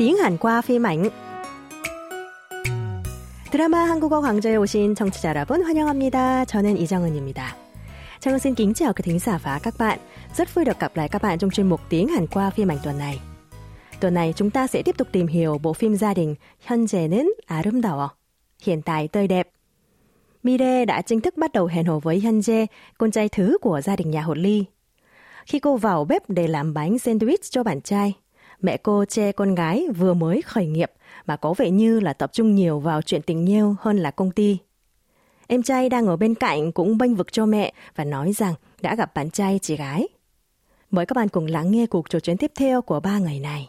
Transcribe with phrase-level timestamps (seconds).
[0.00, 1.10] tiếng Hàn qua phim ảnh.
[3.50, 6.44] 드라마 한국어 강좌에 오신 청취자 여러분 환영합니다.
[6.44, 7.56] 저는 이정은입니다.
[8.20, 9.98] Trang xin kính chào các thính giả và các bạn.
[10.36, 12.78] Rất vui được gặp lại các bạn trong chuyên mục tiếng Hàn qua phim ảnh
[12.82, 13.20] tuần này.
[14.00, 16.34] Tuần này chúng ta sẽ tiếp tục tìm hiểu bộ phim gia đình
[16.66, 18.08] 현재는 아름다워,
[18.62, 19.48] hiện tại tươi đẹp.
[20.42, 22.66] Mire đã chính thức bắt đầu hẹn hò với Hyunjae,
[22.98, 24.64] con trai thứ của gia đình nhà Hồ Ly.
[25.46, 28.14] Khi cô vào bếp để làm bánh sandwich cho bạn trai,
[28.60, 30.92] mẹ cô che con gái vừa mới khởi nghiệp
[31.26, 34.30] mà có vẻ như là tập trung nhiều vào chuyện tình yêu hơn là công
[34.30, 34.58] ty.
[35.46, 38.94] Em trai đang ở bên cạnh cũng bênh vực cho mẹ và nói rằng đã
[38.94, 40.08] gặp bạn trai chị gái.
[40.90, 43.68] Mời các bạn cùng lắng nghe cuộc trò chuyện tiếp theo của ba người này.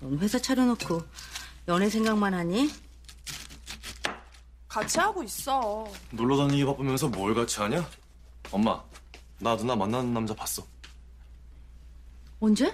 [0.00, 1.02] 넌 회사 차려놓고
[1.68, 2.70] 연애 생각만 하니?
[4.68, 5.86] 같이 하고 있어.
[6.10, 7.84] 놀러 다니기 바쁘면서 뭘 같이 하냐?
[8.50, 8.82] 엄마,
[9.40, 10.62] 나 누나 만나는 남자 봤어.
[12.40, 12.72] 언제?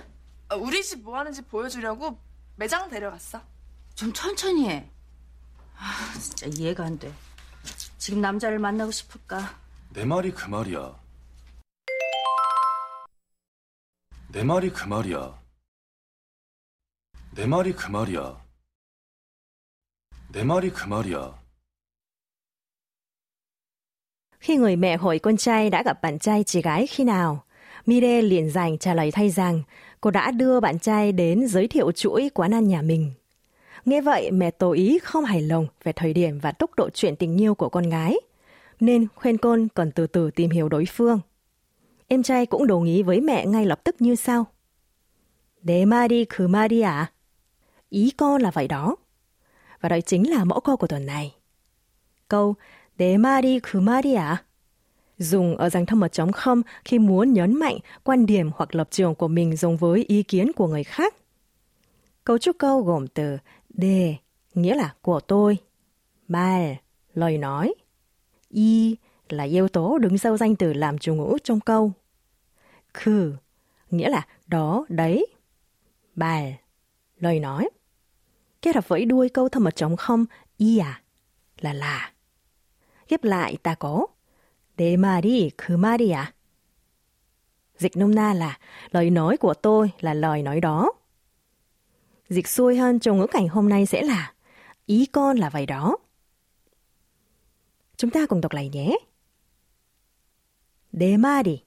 [0.52, 2.20] 아, 우리 집 뭐 하는지 보여주려고
[2.58, 3.42] 매장 데려갔어.
[3.96, 4.90] 좀 천천히 해.
[5.78, 7.14] 아, 진짜 이해가 안 돼.
[7.98, 9.58] 지금 남자를 만나고 싶을까?
[9.94, 10.94] 내 말이 그 말이야.
[14.28, 15.40] 내 말이 그 말이야.
[17.36, 18.42] 내 말이 그 말이야.
[20.34, 21.40] 내 말이 그 말이야.
[24.40, 27.46] Khi người mẹ hỏi con trai đã gặp bạn trai chị gái khi nào,
[27.86, 29.62] Mire liền giành trả lời thay rằng
[30.02, 33.12] cô đã đưa bạn trai đến giới thiệu chuỗi quán ăn nhà mình.
[33.86, 37.16] Nghe vậy mẹ tố ý không hài lòng về thời điểm và tốc độ chuyện
[37.16, 38.16] tình yêu của con gái,
[38.80, 41.20] nên khuyên con cần từ từ tìm hiểu đối phương.
[42.08, 44.46] Em trai cũng đồng ý với mẹ ngay lập tức như sau.
[45.62, 47.12] Để ma đi khứ ma đi à?
[47.90, 48.96] Ý con là vậy đó.
[49.82, 51.36] Và đó chính là mẫu câu của tuần này.
[52.28, 52.56] Câu
[52.98, 54.44] để ma đi khứ ma đi à?
[55.22, 58.88] dùng ở dạng thân mật chấm không khi muốn nhấn mạnh quan điểm hoặc lập
[58.92, 61.16] trường của mình dùng với ý kiến của người khác.
[62.24, 63.38] Cấu trúc câu gồm từ
[63.70, 64.16] đề,
[64.54, 65.58] nghĩa là của tôi,
[66.28, 66.80] bài,
[67.14, 67.74] lời nói,
[68.50, 68.96] y
[69.30, 71.92] là yếu tố đứng sau danh từ làm chủ ngữ trong câu,
[72.94, 73.34] khử
[73.90, 75.28] nghĩa là đó, đấy,
[76.16, 76.60] bài,
[77.20, 77.70] lời nói.
[78.62, 80.26] Kết hợp với đuôi câu thâm mật chống không,
[80.58, 81.02] y à,
[81.60, 82.12] là là.
[83.10, 84.06] Ghép lại ta có
[84.81, 86.33] 내 말이 그 말이야.
[87.79, 88.59] Dịch nôm na là
[88.91, 90.93] lời nói của tôi là lời nói đó.
[92.29, 94.33] Dịch xuôi hơn trong ngữ cảnh hôm nay sẽ là
[94.87, 95.97] ý con là vậy đó.
[97.97, 98.97] Chúng ta cùng đọc lại nhé.
[100.93, 101.67] 내 말이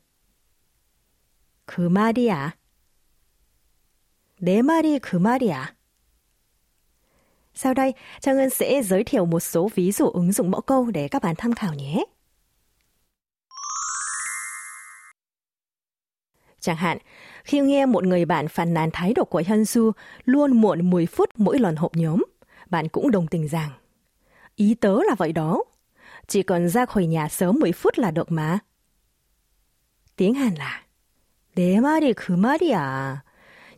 [1.66, 2.58] 그 말이야.
[4.42, 5.76] 내 말이 그 말이야.
[7.54, 10.92] Sau đây, Trang Ngân sẽ giới thiệu một số ví dụ ứng dụng mẫu câu
[10.92, 12.04] để các bạn tham khảo nhé.
[16.64, 16.98] Chẳng hạn,
[17.44, 19.92] khi nghe một người bạn phàn nàn thái độ của Hyun Su
[20.26, 22.24] luôn muộn 10 phút mỗi lần họp nhóm,
[22.70, 23.70] bạn cũng đồng tình rằng
[24.56, 25.64] ý tớ là vậy đó,
[26.28, 28.60] chỉ cần ra khỏi nhà sớm 10 phút là được mà.
[30.16, 30.90] tiếng Hàn là
[31.56, 33.24] 내 말이 그 말이야.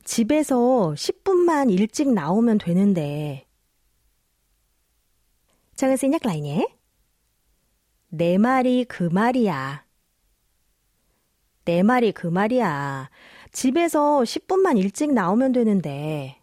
[0.05, 3.47] 집에서 10분만 일찍 나오면 되는데.
[5.75, 6.67] Trang xin nhắc lại nhé.
[8.09, 9.84] 내 말이 그 말이야.
[11.65, 13.09] 내 말이 그 말이야.
[13.51, 16.37] 집에서 10분만 일찍 나오면 되는데.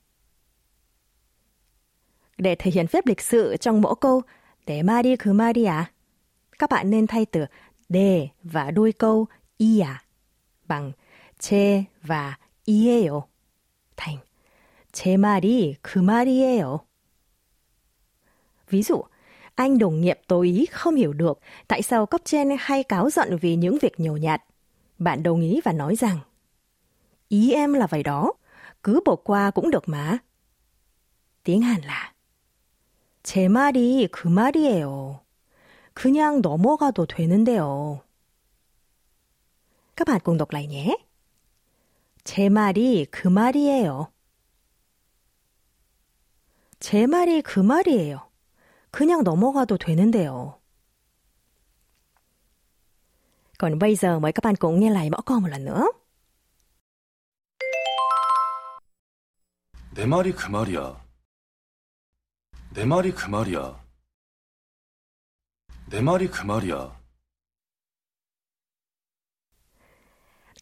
[2.39, 4.23] Để thể hiện phép lịch sự trong mỗi câu
[4.67, 5.91] 내 말이 그 말이야,
[6.59, 7.47] các bạn nên thay từ
[7.89, 9.27] 내 và đuôi câu
[9.59, 10.03] 이야
[10.69, 10.93] bằng
[11.39, 13.23] 제 và 이예요
[13.97, 14.19] thành
[14.93, 16.79] 제 말이 그 말이에요.
[18.71, 19.03] Ví dụ,
[19.55, 23.37] anh đồng nghiệp tối ý không hiểu được tại sao cấp trên hay cáo giận
[23.41, 24.43] vì những việc nhầu nhạt.
[25.03, 26.19] Bạn đồng ý và nói rằng
[27.29, 28.33] Ý em là vậy đó,
[28.83, 30.19] cứ bỏ qua cũng được mà.
[31.45, 32.13] tiếng Hàn là
[33.23, 35.21] 제 말이 그 말이에요.
[35.93, 38.01] 그냥 넘어가도 되는데요.
[39.97, 40.97] Các bạn cùng đọc lại nhé.
[42.25, 44.07] 제 말이 그 말이에요.
[46.81, 48.31] 제 말이 그 말이에요.
[48.91, 50.59] 그냥 넘어가도 되는데요.
[53.63, 55.89] Còn bây giờ mời các bạn cùng nghe lại mẫu câu một lần nữa.
[59.97, 60.95] 내 말이 그 말이야.
[62.75, 63.75] 내 말이 그 말이야.
[65.91, 66.99] 내 말이 그 말이야.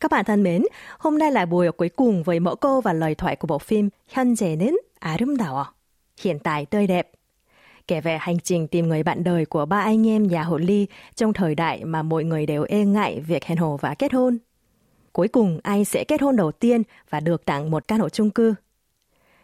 [0.01, 0.63] Các bạn thân mến,
[0.99, 3.89] hôm nay là buổi cuối cùng với mẫu câu và lời thoại của bộ phim
[4.09, 5.65] 현재는 아름다워,
[6.17, 7.11] hiện tại tươi đẹp.
[7.92, 10.88] Kể về hành trình tìm người bạn đời của ba anh em nhà Hồ Ly
[11.16, 14.38] trong thời đại mà mọi người đều e ngại việc hẹn hò và kết hôn.
[15.12, 18.30] Cuối cùng, ai sẽ kết hôn đầu tiên và được tặng một căn hộ chung
[18.30, 18.54] cư?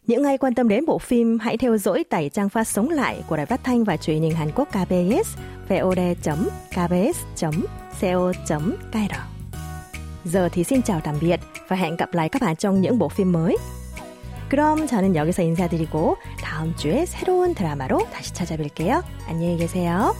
[0.07, 3.23] Những ai quan tâm đến bộ phim, hãy theo dõi tải trang phát sóng lại
[3.27, 5.37] của Đài Phát thanh và Truyền hình Hàn Quốc KBS
[5.69, 6.37] vod.kbs.co.kr.
[10.25, 13.09] Giờ thì xin chào tạm biệt và hẹn gặp lại các bạn trong những bộ
[13.09, 13.57] phim mới.
[14.49, 19.03] 그럼 저는 여기서 인사드리고 다음 주에 새로운 드라마로 다시 찾아뵐게요.
[19.27, 20.15] 안녕히 계세요.